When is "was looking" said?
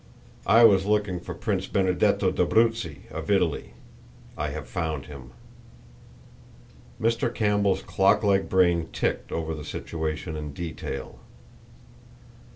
0.63-1.19